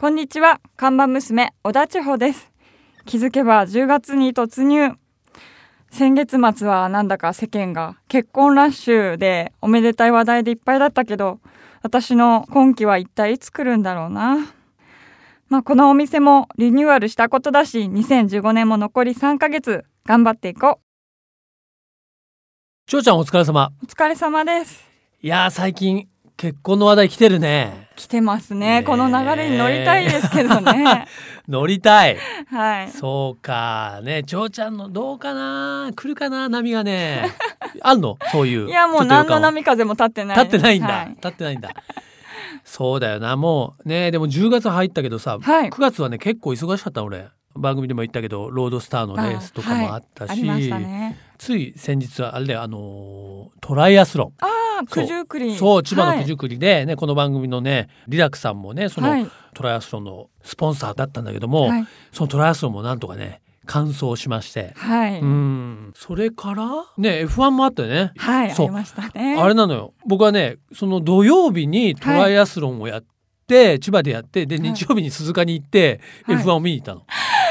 [0.00, 0.60] こんにちは。
[0.76, 2.52] 看板娘小田千穂です。
[3.04, 4.92] 気づけば10月に突入。
[5.90, 11.40] 先月末はなんだか世間が結婚ラッシュでおめでたい話題でいっぱいだったけど
[11.82, 14.36] 私の今期は一体いつ来るんだろうな。
[15.48, 20.78] まあこのお店もリニューアルしたことだし2015年も残り3ヶ月頑張っていこ
[22.86, 23.72] ちょうちゃんお疲れ様。
[23.82, 24.88] うお疲れ様です。
[25.20, 26.06] いやー最近
[26.38, 27.88] 結婚の話題来てるね。
[27.96, 28.60] 来てますね。
[28.60, 28.82] ねえ。
[28.84, 31.08] この流れに乗りたいですけどね。
[31.48, 32.16] 乗りたい。
[32.48, 32.90] はい。
[32.92, 33.98] そうか。
[34.04, 35.90] ねちょうちゃんのどうかな？
[35.96, 36.48] 来るかな？
[36.48, 37.28] 波がね。
[37.82, 38.16] あんの？
[38.30, 38.68] そういう。
[38.68, 40.36] いやもう何の波風も立ってない。
[40.38, 41.08] 立ってないんだ、はい。
[41.16, 41.70] 立ってないんだ。
[42.64, 43.34] そうだよな。
[43.36, 45.70] もうねでも10月入ったけどさ、はい。
[45.70, 47.26] 9月はね結構忙しかった俺。
[47.56, 50.72] 番組でも言ったけどロードスターのレースとかもあったし、
[51.38, 54.32] つい先日はあれだよあのートライアスロン。
[54.38, 54.46] あ
[54.86, 55.56] 九十九里。
[55.56, 56.20] そう千葉のはい。
[56.20, 59.26] 九十九里でね、この番組のねリラクさんもねその、はい。
[59.54, 61.86] トライアスロンのスポンサーだったんだけども、はい。
[62.12, 65.92] そのトライアスロンもなんとかね完走しまして、はい、うん。
[65.94, 68.66] それからね F1 もあったよね、はい、あそう。
[68.66, 69.36] りましたね。
[69.38, 69.94] あれなのよ。
[70.06, 73.04] 僕はねその土曜日にトライアスロンをやっ
[73.46, 74.72] て、千葉でやってではい。
[74.72, 76.36] 日曜日に鈴鹿に行って、はい。
[76.36, 77.02] F1 を見に行ったの、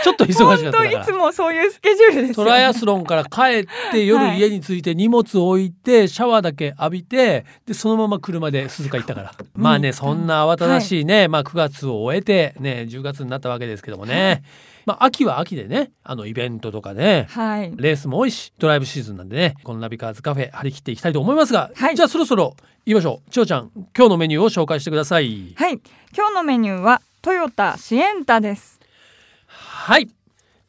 [0.03, 2.33] ちょっと忙しかった本当からいつもそういうスケジュールですよ、ね。
[2.35, 9.33] トライアスロンから帰って夜はい家に着いて荷物を置いてシャワーだけ浴びてでそのまま車で鈴鹿行ったから。
[9.55, 14.43] まあねそんな慌ただしいね、まあ9月を終えてね10月になったわけですけどもね、
[14.85, 17.73] まあ秋は秋でねあのイベントとかねはい。
[17.75, 21.95] レースも多いしドライブシーズンなんでねこのナビカーズカフェ張り切っていきたいと思いますが、はい。
[21.95, 23.31] じゃあそろそろ言いましょう。
[23.31, 25.53] 千代ちゃん今日のメニューを紹介してください。
[25.55, 25.79] はい。
[26.15, 28.76] 今日のメニューはトヨタシエンタです。
[29.77, 30.09] はい。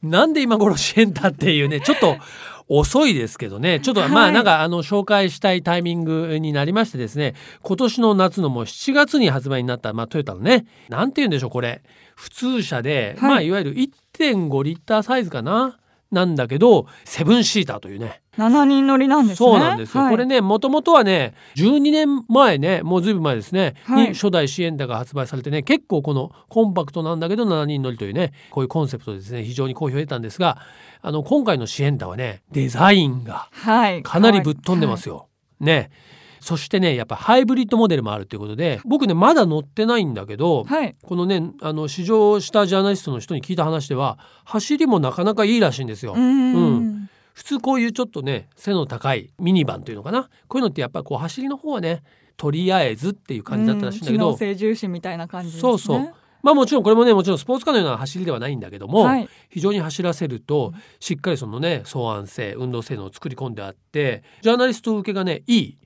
[0.02, 2.16] なんで今頃シエンタっていうね、 ちょっと
[2.68, 11.82] 遅いですけどね、ちょっと、はいまあなんかあの紹介したいタイミングになりましてですね、今年の夏のもう7月に発売になった、まあトヨタのね、なんて言うんでしょう、これ。
[12.14, 15.78] 普通車で、はいまあいわゆる1.5リッターサイズかな。
[16.10, 18.22] なんだけど、セブンシーターというね。
[18.38, 19.46] 7人乗りなんですね。
[19.50, 20.02] そうなんですよ。
[20.02, 30.58] はいこれね、もともとはね、12年前ね、もうずいぶん前ですね、はいに初代シエンタが発売されてね、結構このコンパクトなんだけど7人乗りというね、こういうコンセプトでですね、非常に好評を得たんですが、
[31.02, 34.02] あの、今回のシエンタはね、デザインがはい。
[34.02, 35.28] かなりぶっ飛んでますよ。
[35.60, 35.90] ね。
[36.40, 40.82] そしてね、やっぱハイブリッドモデルもあるということで、僕ね、まだ乗ってないんだけど、はい。
[40.82, 40.96] はい。
[41.02, 46.12] このね、あの、試乗したジャーナリストの人に聞いた話では、走りもなかなかいいらしいんですよ。
[46.12, 46.54] うーん。
[46.54, 52.02] うん普通こういうちょっとね背の高いミニバンというのかなこういうのってやっぱりこう走りの方はね
[52.36, 55.60] とりあえずっていう感じだったらしいんだけど、う性重視みたいな感じね。
[55.60, 59.28] そうそうまあもちろんこれもねもちろんスポーツカーのような走りではないんだけども、はい。
[59.50, 65.78] 非常に走らせるとしっかりそのね双安性運動性能を作り込んであってジャーナリスト受けがねいい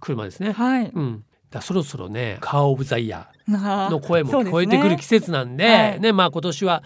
[0.00, 0.52] 車ですね。
[0.52, 0.90] はい。
[0.94, 6.82] うん、だそろそろねカー・オブ・ザ・イヤーなの声も聞こえてくる季節なんではいねまあ今年は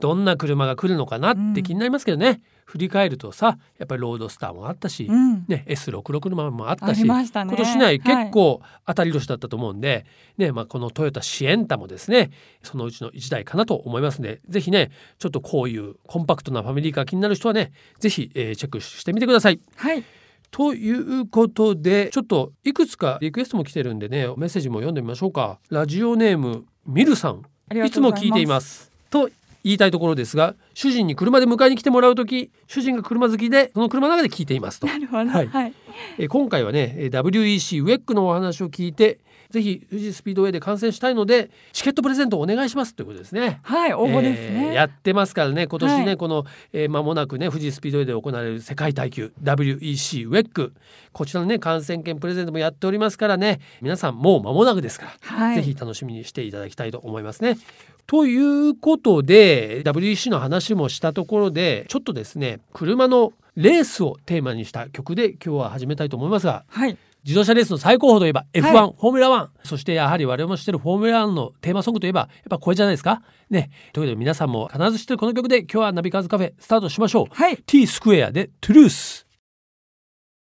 [0.00, 5.44] どんな車が来るのかなって気になりますけどね、振り返るとさやっぱりロードスターもあったし、うん。
[5.48, 7.54] ね、S66 のままもあったし、ましたね。
[7.54, 10.04] 今年ねはい結構当たり年だったと思うんで、
[10.36, 12.30] ねまあ、このトヨタシエンタもですね
[12.62, 19.60] そのうちの1台かなと思いますんでぜひねちょっとこういうコンパクトなファミリーカー気になる人はねぜひ、えーチェックしてみてください。
[19.76, 20.04] はい。
[20.50, 27.42] ということでちょっといくつかリクエストも来てるんでねメッセージも読んでみましょうかラジオネームミルさん
[27.84, 28.00] いつ。
[28.00, 29.28] も聞いていますと
[29.64, 35.30] 言いたいところですが主人に車で迎えに来てもらう時主人が車好きでその車の中で聞いていますとなるほど。
[35.30, 35.72] はいはい。
[36.18, 39.18] えー今回はねえー WEC ウェックのお話を聞いて
[39.50, 43.60] ぜひ富士スピードウェイで観戦したいのでチケットプレゼントお願いしますということですね。
[43.62, 43.94] はい。
[43.94, 44.68] 応募ですね。
[44.68, 50.72] えーやってますからね今年ね、はいこの、えー間もなくね富士スピードウェイで行われる世界耐久 WEC ウェック
[51.12, 55.56] こちらのね観戦券プレゼントもやっておりますからね皆さんもう間もなくですから、はい。
[55.56, 57.58] ぜひ楽しみにしていただきたいと思いますね。
[58.06, 58.36] とい
[58.68, 66.96] うことで WEC の話もしたところでちょっとですね車のレースをテーマにした曲で今日は始めたいと思いますがはい。
[67.26, 68.72] 自動車レースの最高峰といえば F1、はい。
[68.72, 73.20] フォーミュラ1そしてやはり我々も知ってるフォーミュラ1のテーマソングといえばやっぱこれじゃないですか？
[73.50, 73.70] ね。
[73.92, 77.26] ということで皆さんも必ず知ってるこの曲で今日はナビカーズカフェスタートしましょう。
[77.34, 77.56] はい。
[77.66, 79.26] T スクエアでトゥルース。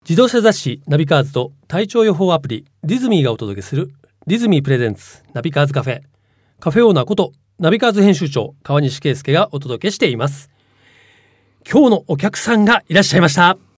[0.08, 3.92] 自動車雑誌ナビカーズと体調予報アプリディズミーがお届けする
[4.26, 6.00] ディズミー presents ナビカーズカフェ。
[6.58, 10.50] カフェオーナーことナビカーズ編集長川西圭介がお届けしています。
[11.70, 13.71] 今日のお客さんがいらっしゃいました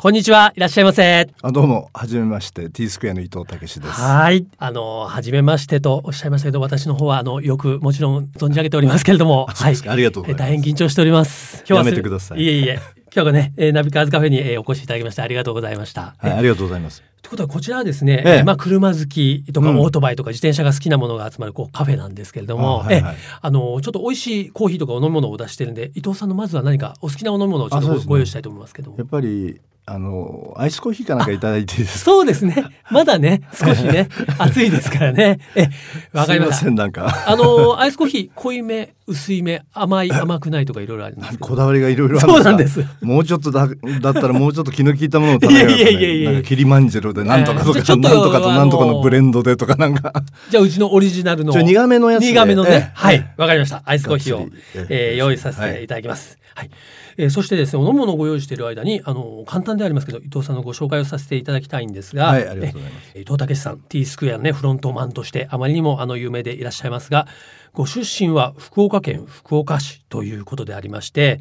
[0.00, 1.28] こんにちは、いらっしゃいませ。
[1.42, 4.00] あどうも、はじめまして、 T-SQUAREの伊東たけしです。
[4.00, 4.46] はい。
[4.56, 9.90] あの、はじめましてとおっしゃいましたけど、私の方は、あの、よくもちろん存じ上げておりますけれども、そうですか。
[9.90, 10.42] ありがとうございます。
[10.44, 11.64] え大変緊張しております。
[11.66, 12.40] やめてください。
[12.40, 12.78] いえいえ。
[13.12, 16.14] 今日はね、えーナビカーズカフェに、えーお越しいただきましてありがとうございました。
[16.18, 17.02] はい、えありがとうございます。
[17.22, 18.42] ということはこちらはですね、ええ。
[18.44, 19.80] まあ車好きとかうん。
[19.80, 23.14] オートバイとか自転車が好きなものが集まるこうカフェなんですけれども、あはいはい。
[23.14, 23.38] ええ。
[23.40, 28.98] あのちょっと美味しいコーヒーとかお飲み物を出してるんで伊藤さんのまずは何かお好きなお飲み物をちょっとご,、用意したいと思いますけども。
[28.98, 32.10] やっぱり、あの、アイスコーヒーかなんかいただいていいですか？
[32.10, 32.64] そうですね。
[32.90, 33.40] まだね。
[33.54, 34.08] 少しね。
[34.38, 35.38] 暑いですからね。
[35.54, 35.68] え
[36.12, 37.24] わかりません、なんか。
[37.26, 40.12] あのアイスコーヒー濃いめ薄いめ甘い。
[40.12, 42.84] 甘くないとかいろいろあるんですこだわりがいろいろあるそうなんです。
[43.00, 43.66] もうちょっとだ、
[44.02, 45.74] だったらもうちょっと気の利いたものを頼むよ、ね。
[45.76, 50.12] いやいやいやいやキリマンジェロでなんとかとか、ええじゃあちょっとなんとかとなんとかあののブレンドでとかなんか。
[50.50, 52.32] じゃあうちのオリジナルのちょ苦めのやつで。
[52.32, 52.90] 苦めのね、ええ。
[52.94, 53.16] はい。
[53.16, 53.82] ええわかりました。
[53.86, 54.48] アイスコーヒーを
[54.90, 56.70] えー用意させていただきます、はい。
[57.16, 63.12] えーそしてですねお飲み物をご用意している間にあの簡単でありますけど伊藤さんのご紹介をさせていただきたいんですが、はいありがとうございます。
[63.14, 67.26] えー伊藤武さん T スクエアのねフロントマンとしてあまりにもあの有名でいらっしゃいますが
[67.72, 71.40] ご出身は福岡県福岡市ということでありまして、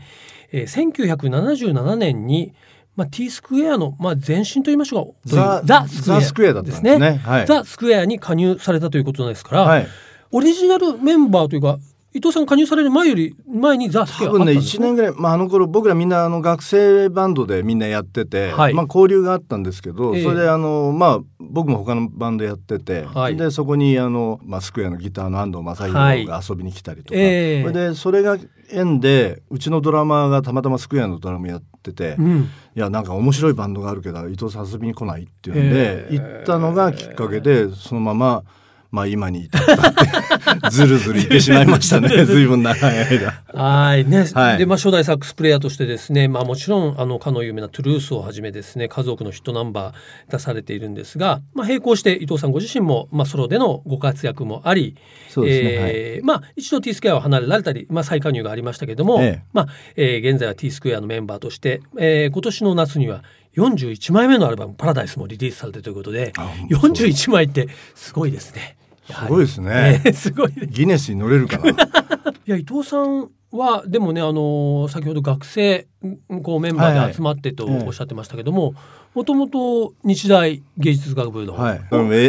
[0.52, 2.54] えー、1977年に
[2.96, 6.98] まあ、T スクエアの、まあ、前身と言いましょうかザスクエアですね。
[6.98, 7.46] はい。
[7.46, 9.88] ザ・スクエアに加入されたということですから、はい。
[10.32, 11.78] オリジナルメンバーというか
[12.14, 18.74] 伊藤さんが加入される前より前にザ・スクエア多分ねあったんです1年ぐらい、まあ、あの頃僕らみんなあの学生バンドでみんなやってて、はい。
[18.74, 20.24] まあ、交流があったんですけど、ええ。
[20.24, 23.36] それであの、まあ、僕も他のバンドやってて、はい。
[23.36, 26.22] でそこにあの、まあ、スクエアのギターの安藤正はい。
[26.22, 27.64] 弘が遊びに来たりとか、ええ。
[27.64, 28.38] それでそれが
[28.72, 36.16] 縁でうちのドラマーがたまたまスクエアのドラムやってて、いうん、やなんか面白いバンドがあるけど伊藤さん遊びに来ないっていうんでええ。
[36.16, 38.44] 行ったのがきっかけでそのまま。
[38.92, 42.10] まあ今に至ったって ずるずるいってしまいましたね。
[42.26, 43.44] 随分長い間。
[43.54, 44.06] はい。
[44.06, 44.58] ね、はい。
[44.58, 54.96] でまあ初代サックスプレイヤーとしてですねまあもちろんあのかの有名なトゥルースをはじめですね数多くのヒットナンバー出されているんですが、まあ、並行して伊藤さんご自身も、まあ、ソロでのご活躍もあり
[55.30, 55.70] そうですね。
[55.72, 59.42] えーまあ、一度 T スクエアを離れられたり、まあ、再加入がありましたけども、ええ。
[59.54, 63.24] まあえー現在は T スクエアのメンバーとして、えー今年の夏には
[63.58, 68.78] 41枚目のアルバム「パラダイス」もリリースされてということであ41枚ってすごいですね。
[69.10, 71.70] すごいですねえー すごいギネスに乗れるかな。
[72.46, 75.88] いや伊藤さんはでもねあの先ほど学生
[76.34, 78.76] んこうメンバーで集まってとおっしゃってましたけども
[79.14, 81.82] もともと日大芸術学部の、はい、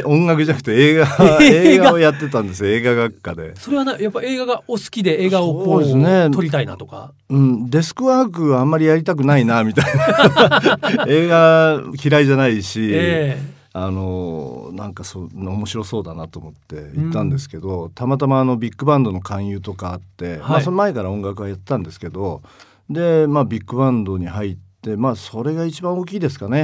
[0.04, 1.06] 音楽じゃなくて映画
[1.42, 6.30] 映画をやってたんですよ映画学科で、それはなやっぱ映画がお好きで映画をこそううですね。
[6.32, 7.12] 撮りたいなとか？
[7.28, 11.04] うん、デスクワークはあんまりやりたくないなみたいな。
[11.08, 13.38] 映画嫌いじゃないし、え
[13.72, 22.42] あのなんかそう面白そうだなと思って行ったんですけど、たまたまあのビッグバンドの勧誘とかあって、まあ、その前から音楽はやってたんですけど
[22.88, 24.58] で、まあ、ビッグバンドに入って。
[24.96, 26.62] まあそれが一番大きいですかね。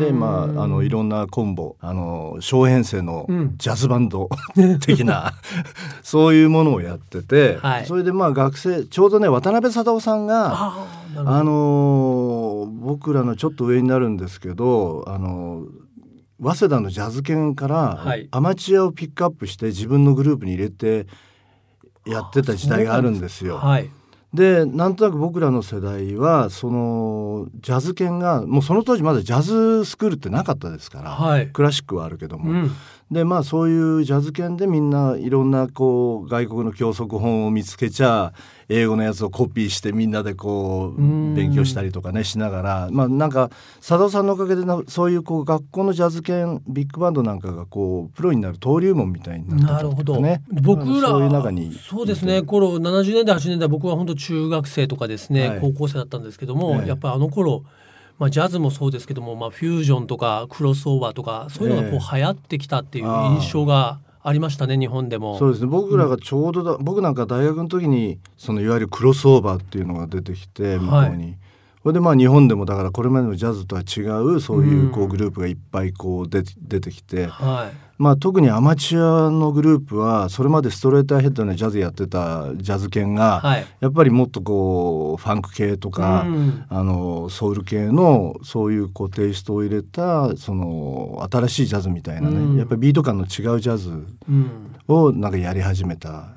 [0.00, 3.54] でまああのいろんなコンボあの小編成のうん。
[3.58, 4.30] ジャズバンド
[4.80, 5.34] 的な
[6.02, 7.86] そういうものをやってて、はい。
[7.86, 10.74] それでまあ学生ちょうどね渡辺貞夫さんが
[11.14, 15.66] あのー僕らのちょっと上になるんですけど、あのー
[16.42, 18.28] 早稲田のジャズ研からはい。
[18.30, 21.06] アマチュアをピックアップして自分のグループに入れて
[22.06, 23.58] やってた時代があるんですよ。
[23.58, 23.90] はい。
[24.32, 31.48] でなんとなく僕らの世代はそのジャズ研がもうその当時まだジャズスクールってなかったですから、はい。
[31.48, 32.70] クラシックはあるけども、うん。
[33.10, 38.32] でまあそういうジャズ圏でみんないろんなこう外国の教則本を見つけちゃ
[38.70, 41.34] 英語のやつをコピーしてみんなでこううん。
[41.34, 42.88] 勉強したりとかねしながら。
[42.90, 52.42] まあなんか佐藤さんのおかげでなそういうこう学校のジャズ圏ビッグバンドなんかがこうプロになる登竜門みたいになったなるほど、とかね僕らそういう中にそうですね。
[52.42, 55.60] 頃70年代80年代僕は本当中学生とかですね、はい。
[55.60, 56.88] 高校生だったんですけども、ええ。
[56.88, 57.64] やっぱりあの頃
[58.18, 62.18] まあ、ジャズもそうですけども、まあ、フュージョンとかクロスオーバーとかそういうのがこうえ。
[62.18, 65.38] 流行ってきたっていう印象がありましたね日本でも。
[65.38, 65.68] そうですね。
[65.68, 71.36] 僕らがちょうどだ、僕なんか大学の時にそのいわゆるクロスオーバーっていうのが出てきて向こうに、
[71.82, 77.76] それでまあ日本でもだからこれまでのジャズとは違うそういうこうグループがいっぱいこう出て出てきて、はい。
[77.96, 83.66] まあ特にアマチュアのグループはそれまでストレートアヘッドのジャズやってたジャズ犬がはい。
[83.80, 86.64] やっぱりもっとこうファンク系とか、うん。
[86.68, 92.56] あのソウル系のそういうこうテイストを入れたその新しいジャズみたいなね、うん。
[92.58, 93.90] やっぱりビート感の違うジャズ
[94.28, 94.76] うん。
[94.86, 96.28] をなんかやり始めた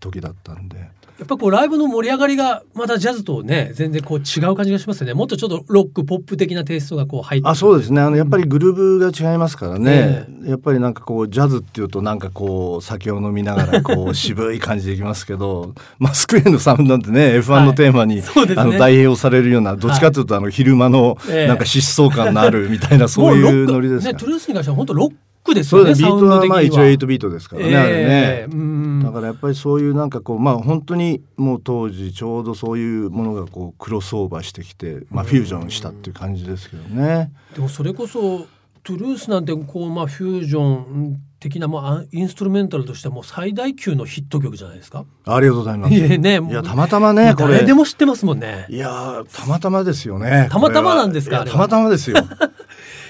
[0.00, 0.90] 時だったんで。
[1.20, 5.12] やっぱこうライブの盛り上がりがまたジャズとね全然こう違う感じがしますね。
[5.12, 7.48] もっとちょっとロックポップ的なテイストがこう入って。
[7.48, 8.00] あそうですね。
[8.00, 10.46] あのやっぱりグルーヴが違いますからね、え。
[10.46, 24.14] ー、やっぱりなんかこうジャズっていうとなんかこう酒を飲みながらこう渋い感じでいきますけど まあスクエアのサウンドなんてね F1 のテーマに、はいね、あの代表されるようなどっちかというとあの昼間のなんか疾走感のあるみたいな、 そういうノリですね。
[24.14, 25.12] TRUTH に関しては本当ロッ
[25.50, 25.94] クですよね。
[25.94, 29.04] ビートはまあ一応8ビートですからね、えー、あれね。
[29.04, 37.32] だからやっぱりそういうなんかこうまあ本当にもう当時ちょうどそういうものがこうクロスオーバーしてきて、まあフュージョンしたっていう感じですけどね。
[37.54, 38.46] でもそれこそ
[38.82, 45.04] TRUTH なんてこうまあフュージョン的なもうインストゥルメンタルとしても最大級のヒット曲じゃないですか。
[45.24, 45.94] ありがとうございます。
[45.94, 48.66] いやね、いやたまたまねこれ誰でも知ってますもんね。
[48.68, 50.48] いやたまたまですよね。
[50.50, 51.44] たまたまなんですか。
[51.44, 52.16] たまたまですよ。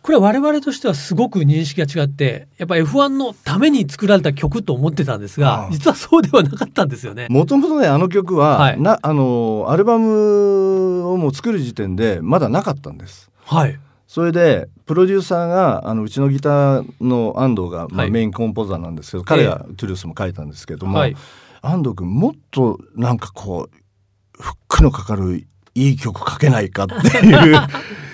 [0.03, 7.27] これは我々としてはすごく認識が違ってやっぱ F1 のために作られた曲と思ってたんですが、実はそうではなかったんですよね。
[7.31, 13.31] もともとねあの曲は、はい、なあのアルバムをもう作る時点でまだなかったんです。
[13.45, 13.79] はい。
[14.07, 21.17] それでプロデューサーがあのうちのギターの安藤が、まあ、メインコンポーザーなんですけど、彼がトゥルースも書いたんですけども、はい、
[21.63, 27.57] 安藤君もっとなんかこうフックのかかるいい曲書けないかっていう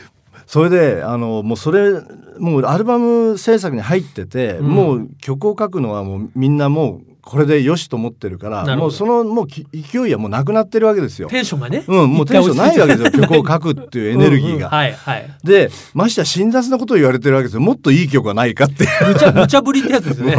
[0.47, 2.01] それであのもうそれ
[2.39, 11.27] もうアルバム制作に入ってて、うん、もう曲を書くのはもうみんなもうこれでよしと思ってるからもうそのもう勢いはもうなくなってるわけですよ。
[11.29, 11.85] テンションがね。
[11.85, 14.69] うんもうテンションないわけですよ曲を書くっていうエネルギーが。
[14.69, 20.37] はいはい、でましてや辛辣なことを言われてるわけですよもっといい曲はないかって無茶無茶ぶりってやつですね。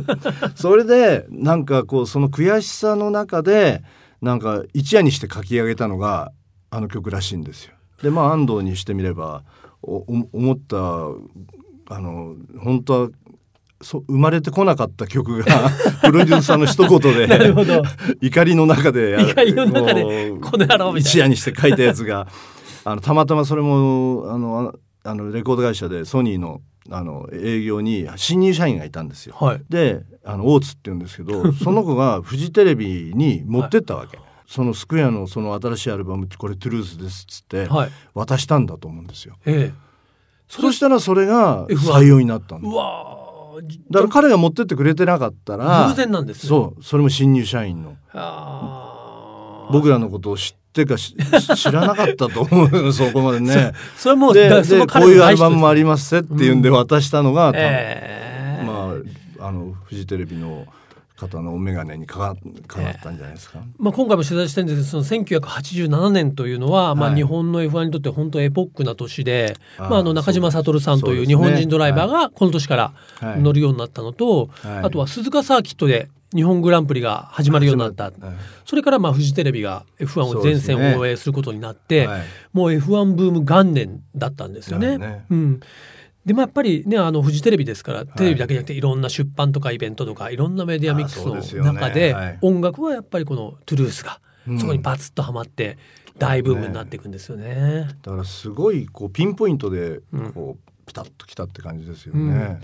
[0.56, 3.82] それでなんかこうその悔しさの中で
[4.22, 6.32] なんか一夜にして書き上げたのが
[6.70, 7.74] あの曲らしいんですよ。
[8.02, 9.42] でまあ安藤にしてみれば
[9.82, 10.76] 思った
[11.94, 13.08] あの本当は
[13.80, 15.70] そ生まれてこなかった曲が
[16.02, 17.52] プロデューサーの一言で
[18.20, 22.28] 怒りの中で怒りの中でこの野郎一夜にして書いたやつが
[22.84, 29.36] あのたまたまそれもあのあのレコード会社でソニーのあの営業に新入社員がいたんですよ。
[29.38, 34.16] はい、であの大津って言うんですけどその子がフジテレビに持ってったわけ。
[34.16, 37.68] はいそのスクエアのその新しいアルバムこれトゥルースですっつって
[38.12, 39.36] 渡したんだと思うんですよ。
[39.46, 39.74] ええ、
[40.46, 42.68] そしたらそれが採用になったんだ。
[42.68, 47.96] だから彼が持ってってくれてなかったら偶然なんです、ね、そうそれも新入社員の。
[49.72, 51.14] 僕らのことを知ってか 知
[51.72, 53.72] らなかったと思うそこまでね。
[53.96, 57.54] それもででこういうアルバムもありますっていうんで渡したのが、うん。
[57.56, 58.96] えー、ま
[59.42, 60.66] ああのフジテレビの
[61.16, 78.12] 方のお眼鏡にかかかかったんじゃないですか、えー、まあ、今回も取材してるんですけどその1987年というのは、はい、まあ、日本の F1 にとって本当エポックな年で、まあ、あの中島悟さんという日本人ドライバーがこの年から乗るようになったのと、はい、あとは鈴鹿サーキットで日本グランプリが始まるようになった、はい、
[78.64, 84.96] それからまあフジテレビが F1 を全線放映することになって、ねはい、もう F1 ブーム元年だったんですよね。
[84.96, 85.26] ね。
[85.30, 85.60] うん、
[86.24, 94.20] でもやっぱりねあのフジテレビですからテレビだけじゃなくていろんな出版とかイベントとかいろんなメディアミックスの中で音楽はやっぱりこのトゥルースが
[94.58, 95.78] そこにバツッとはまって
[96.18, 97.88] 大ブームになっていくんですよね。
[98.02, 100.00] だからすごいこうピンポイントで
[100.34, 102.20] こうピタッときたって感じですよね。
[102.20, 102.60] うん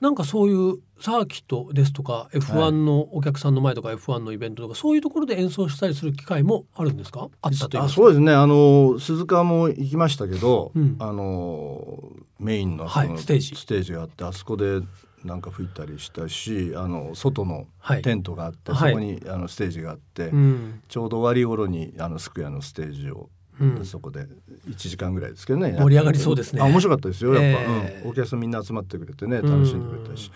[0.00, 7.28] なんかそういうサーキットですとか F1 のお客さんの前とか F1 のイベントとか、そういうところで演奏したりする機会もあるんですか？
[7.42, 8.32] あったというあそうですね。
[8.32, 12.02] あの鈴鹿も行きましたけど、うん、あの
[12.38, 13.56] メインのはい、ステージ。
[13.56, 14.80] ステージがあってあそこで
[15.24, 17.66] なんか吹いたりしたしあの外の
[18.02, 23.28] テントがあって、はい、そこにあのステージがあって、うん、ちょうど終わり頃にあのスクエアのステージを
[23.60, 24.26] うん、そこで
[24.68, 25.76] 1時間ぐらいですけどね。
[25.78, 26.62] 盛り上がりそうですね。
[26.62, 30.30] あ面白かったですよやっぱ、えー、うん、お客さんみんな集まってくれてね楽しんでくれたし。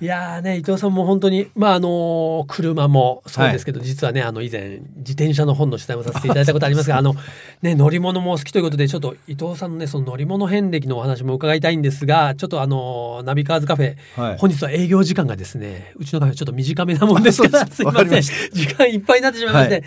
[0.00, 7.14] いやね伊藤さんも本当にまああの車もそうですけど、はい、実はねあの以前自転車の本の取材もさせていただいたことありますが あの
[7.60, 17.82] ね乗り物も好きということでちょっと伊藤さんのねその乗り物遍歴のお話も伺いたいんですがちょっとあのナビカーズカフェ、はい、本日は営業時間がですねうちのカフェちょっと短めなもんですからす。
[17.82, 18.22] いません。
[18.22, 19.84] 時間いっぱいになってしまいまして、はい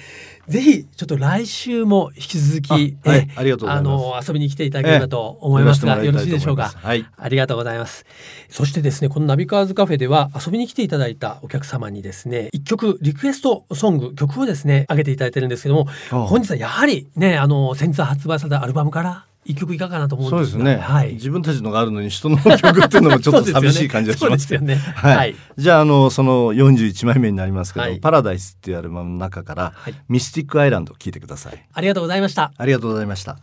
[0.48, 6.74] ぜひちょっと来週も引き続き、はい、ありがとうあの遊びに来ていただければと思いますが、よろしいでしょうか？
[6.76, 8.06] はい、ありがとうございます。
[8.50, 24.76] そしてですね、このナビカーズカフェでは遊びに来ていただいたお客様にですね、一曲リクエストソング曲をですね、上げていただいてるんですけども、本日はやはりね、あの先日発売されたアルバムから一曲いかがかなと思うんですそうですね、はい、自分たちのがあるのに人の曲っていうのもちょっと寂しい感じがしますよね。
[24.76, 31.66] はい、じゃああのその41枚目になりますけど、はい、パラダイスっていうアルバムの中から、はい、ミスティックアイランドを聞いてください。
[31.74, 32.52] ありがとうございました。
[32.58, 33.38] ありがとうございました。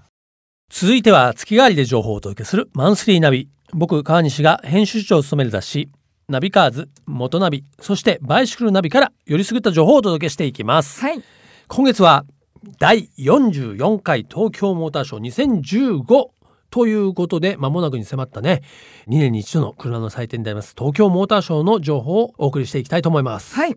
[0.70, 3.48] 続いては月替わりで情報をお届けするマンスリーナビ。
[3.72, 5.90] 僕川西が編集長を務める雑誌
[6.28, 11.22] ナビカーズ元ナビそしてバイシクルナビからよりすぐった情報をお届けしていきます、はい。
[11.68, 12.24] 今月は
[12.78, 15.62] 第44回東京モーターショー
[16.04, 16.30] 2015
[16.70, 18.62] ということで間もなくに迫ったね
[19.08, 23.76] 2年に一度の車の祭典であります東京モーターショーの情報をお送りしていきたいと思います、はい。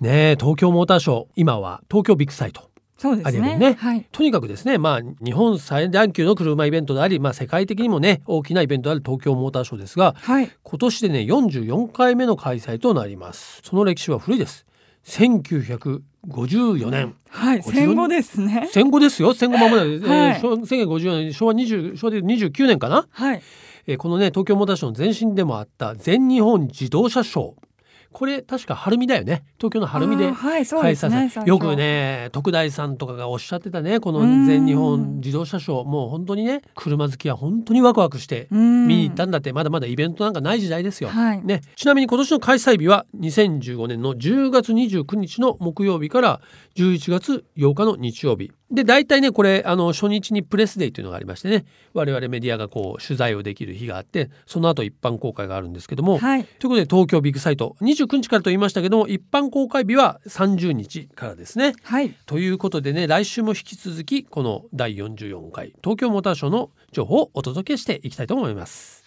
[0.00, 3.56] ねえ東京モーターショー今は東京ビッグサイトそうですね。
[3.56, 4.06] ねはい。
[4.12, 10.50] とにかくですねまあ日本最大級の車イベントであり、まあ、世界的にもね大きなイベントである東京モーターショーですがはい。
[10.62, 14.66] 今年でね44回目の開催となりますその歴史は古いです
[15.06, 17.62] 1954年はい。
[17.62, 18.68] 戦後ですね。
[18.72, 23.42] 戦後ですよ戦後間もない、えーはい昭1954年昭和20昭和で29年かな、はい。
[23.86, 27.69] えーこのね東京モーターショーの前身でもあった全日本自動車ショー
[28.12, 29.44] これ確か晴海だよね。
[29.58, 31.30] 東京の晴海で開催ですね。
[31.30, 35.84] されよくね徳大さんとかがおっしゃってたねこの全日本自動車ショー。
[35.84, 39.52] もう本当にね車好きは本当にワクワクして見見に行ったんだって。
[39.52, 41.10] まだまだイベントなんかない時代ですよ。
[41.10, 41.44] はい。
[41.44, 46.40] ね、ちなみに今年の開催日は2015年の10月29日の木曜日から
[46.76, 56.44] 11月8日の日曜日で大体ねこれあの初日にプレスデーというのがありましてね我々メディアがこう取材をできる日があってその後一般公開があるんですけども、はい。
[56.44, 61.74] ということで東京ビッグサイト29日からと言いましたけども一般公開日は30日からですね。
[61.82, 62.14] はい。
[62.26, 69.00] ということでね来週も引き続きこの第44回東京モーターショーの情報をお届けしていきたいと思います。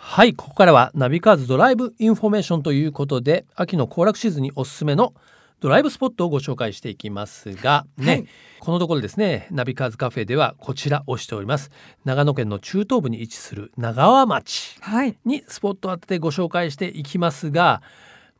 [0.00, 5.12] はいここからはナビカーズドライブインフォメーションということで秋の行楽シーズンにおすすめの
[5.60, 8.26] ドライブスポットをご紹介していきますがね、はい
[8.60, 11.70] このところですねナビカーズカフェではこちらをしております
[12.04, 15.16] 長野県の中東部に位置する長和町はい。
[15.24, 17.82] にスポットを当ててご紹介していきますが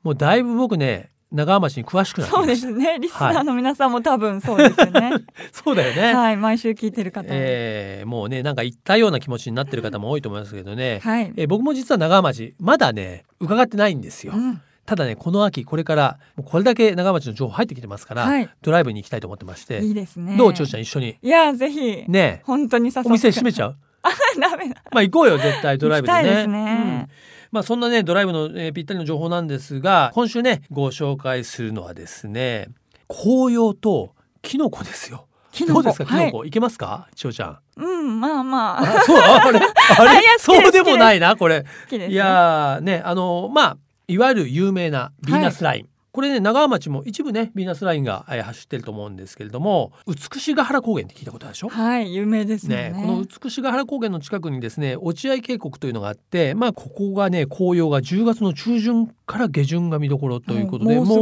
[0.03, 2.99] もうだいぶ僕ね長和町に詳しくなってきそうですね。
[3.01, 5.13] リスナーの皆さんも多分そうですよね。
[5.53, 6.15] そうだよね。
[6.15, 6.37] はい。
[6.39, 7.29] 毎週聞いてる方も。
[7.33, 11.33] えーもうねなんか行ったような気持ちになってる方も多いと思いますけどね、はい。
[11.37, 18.49] えー僕も実は長浜町まだね伺ってないんですよ、うんただねこの秋これからもうこれだけ長浜町の情報入ってきてますから、はい。
[18.63, 20.35] ドライブに行きたいと思ってましていいですね。
[20.39, 21.19] どうちょうちゃん一緒に？
[21.21, 22.05] いや、ぜひ。
[22.09, 23.77] ね本当にお店閉めちゃう？
[24.41, 24.77] ダメだ。
[24.91, 26.19] まあ行こうよ絶対ドライブでね。
[26.21, 27.05] 行きたいですね。
[27.05, 27.09] うん。
[27.53, 32.69] まあそんなねドライブの、えーぴったりの情報なんですが今週ねご紹介するのはですね
[33.09, 35.27] 紅葉とキノコですよ。
[35.53, 35.83] キノコ。
[35.83, 36.07] どうですか？
[36.07, 37.09] キノコ、はいけますか？
[37.15, 37.59] 千代ちゃん。
[37.77, 38.81] うん、まあまあ。
[38.81, 39.61] あそうあれ？
[39.99, 40.21] あれ？
[40.39, 41.67] そうでもないなこれ。
[41.93, 43.77] ねいやーねあのまあ
[44.09, 51.69] いわゆる有名なビーナスライン、これね長浜町も一部ねビーナスラインがえー走ってると思うんですけれども美しが原高原って聞いたことあるでしょ？
[51.69, 52.91] はい、有名ですよね。
[52.91, 61.15] ね、この美しが原高原の近くにですね落合渓谷というのがあってまあここがね紅葉が10月の中旬から下旬が見どころということでもうも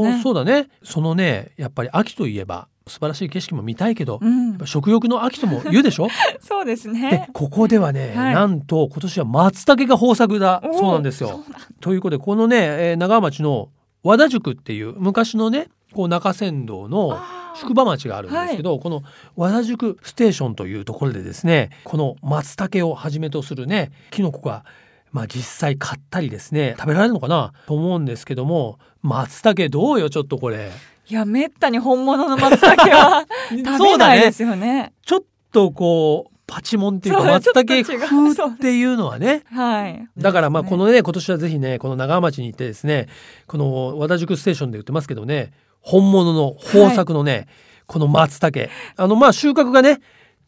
[0.00, 0.12] うね。
[0.14, 0.70] もうそうだね。
[0.82, 6.08] そのねやっぱり秋といえば素晴らしい景色も見たいけど、やうん食欲の秋とも言うでしょ？
[6.40, 7.28] そうですでね。
[7.32, 8.34] ここではね、はい。
[8.34, 10.62] なんと今年は松茸が豊作だ。
[10.74, 11.40] そうなんですよ。
[11.80, 13.68] ということでこのね、えー長浜町の
[14.02, 17.18] 和田宿っていう昔のねこう中山道の
[17.56, 19.02] 宿場町があるんですけど、この
[19.36, 24.64] 和田宿ステーションというところでですねこの松茸をはじめとするねキノコが
[25.12, 30.70] まあ実際買ったりですね食べられるのかなと思うんですけども松茸どうよちょっとこれ
[31.10, 34.92] いや、めったに本物の松茸は 食べないですよね。
[35.04, 39.42] ちょっとこうパチモンっていうか松茸風っていうのはね。
[39.52, 40.08] はい。
[40.16, 43.08] だからまあこの、のね今年はぜひねこの長浜町に行ってですね
[43.48, 47.48] この和田宿ステーションで売ってますけどね本物の豊作のね、
[47.86, 48.70] この松茸。
[48.96, 49.98] あのまあ収穫がね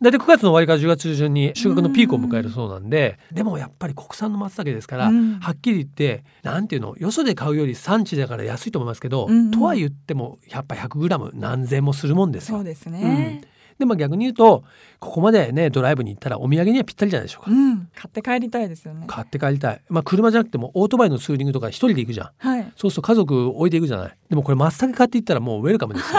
[0.03, 12.65] 大体9月の終わりから10月中旬に収穫のピークを迎えるそうなんででもやっぱり国産の松茸ですから、うんはっきり言ってなんていうのよそで買うより産地だから安いと思いますけど、うんうんとは言ってもやっぱ 100g 何千もするもんですよそう。
[12.65, 13.43] ですね。
[13.83, 14.63] でも逆に言うと
[15.01, 17.51] ここまでねドライブに行ったらお土産にはぴったりじゃないでしょうか。
[17.51, 17.89] うん。
[17.97, 19.07] 買って帰りたいですよね。
[19.09, 19.83] 買って帰りたい。
[19.89, 22.31] まあ車じゃなくてもオートバイのツーリングとか一人で行くじゃん。
[22.39, 22.73] はい。
[22.77, 24.17] そうすると家族置いていくじゃない。
[24.31, 26.13] でもこれ松茸買っていったらもうウェルカムです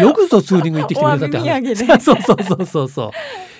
[0.00, 0.08] よ。
[0.08, 1.44] よくぞツーリング行ってきてくれたって話。
[1.76, 3.10] 産 そうそうそうそうそう。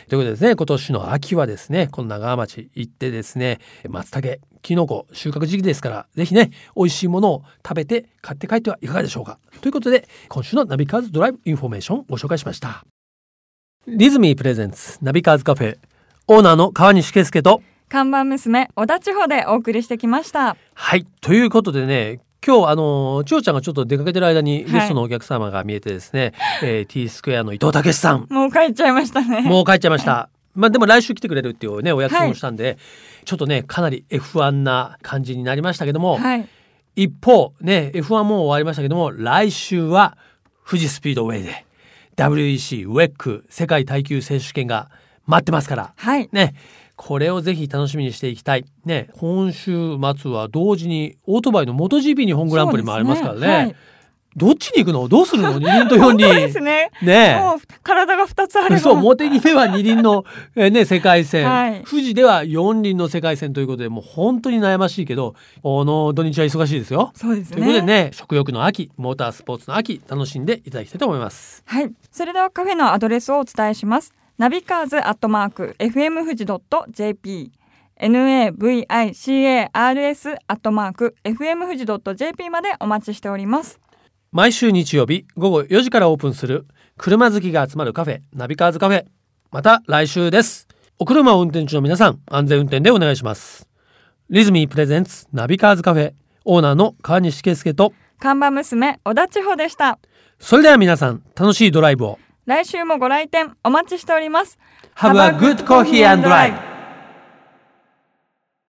[0.08, 9.38] ということでですね、今年の秋はですね、この長和町行ってですね、松茸、きのこ収穫時期ですから、ぜひね、美味しいものを食べて買って帰ってはいかがでしょうか。
[9.60, 12.84] ということで、今週のナビカーズドライブインフォメーションをご紹介しました。
[13.88, 15.76] ディズミー presents ナビカーズカフェ、
[16.28, 20.56] オーナーの川西圭介と、看板娘、小田千穂でお送りしてきました。
[20.74, 21.04] はい。
[21.20, 29.40] ということでね、今日、あの、千代ちゃんがちょっと出かけてる間にはいゲストのお客様が見えてですね、えー、T スクエアの伊藤武さん、もう帰っちゃいましたね。
[29.40, 30.28] もう帰っちゃいました。
[30.54, 32.78] まあでも来週来てくれるっていうね、お約束をしたんで、
[33.24, 36.48] ちょっとね、かなり F1 な感じになりましたけども、はい。
[36.94, 40.16] 一方、ね、F1 もう終わりましたけども、来週は
[40.64, 41.66] 富士スピードウェイで
[42.16, 44.90] WEC ウェック世界耐久選手権が
[45.26, 46.28] 待ってますから、はい。
[46.32, 46.54] ね、
[46.96, 48.64] これをぜひ楽しみにしていきたい。
[48.84, 53.76] ね、今週末は同時にオートバイの MotoGP 日本グランプリもありますからね。
[54.36, 55.08] どっちに行くの？
[55.08, 55.58] どうするの？
[55.58, 56.32] 二輪と四輪。
[56.34, 56.90] ですね。
[57.02, 60.24] ねもう体が二つあるそう、モテギでは二輪の、
[60.56, 67.12] えー、ね、世界戦、はい、富士では四輪の世界戦ということで、もう本当に悩ましいけど、この土日は忙しいですよ。
[67.14, 67.56] そうですね。
[67.56, 71.62] ということでね、食欲の秋、モータースポーツの秋、楽しんでいただきたいと思います。
[71.66, 71.92] はい。
[72.10, 74.14] それではカフェのアドレスをお伝えします。
[74.38, 76.46] ナビカーズアットマーク FM 富士
[76.90, 77.52] .jp
[78.00, 83.78] navicars アットマーク FM 富士 .jp までお待ちしております。
[84.32, 86.66] 毎週日曜日午後4時からオープンする
[86.96, 89.04] 車好きが集まるカフェナビカーズカフェ。
[89.50, 90.68] また来週です。
[90.98, 93.68] お車を運転中の皆さん安全運転でお願いします。
[94.30, 96.14] ディズミー presents ナビカーズカフェ。
[96.46, 99.98] オーナーの川西圭介と看板娘小田千穂でした。
[100.38, 102.18] それでは皆さん楽しいドライブを。
[102.46, 104.58] 来週もご来店お待ちしております。
[104.96, 106.71] Have a good coffee and drive